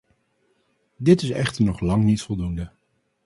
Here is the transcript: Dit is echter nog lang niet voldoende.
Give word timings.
Dit 0.97 1.21
is 1.21 1.29
echter 1.29 1.63
nog 1.63 1.79
lang 1.79 2.03
niet 2.03 2.21
voldoende. 2.21 2.71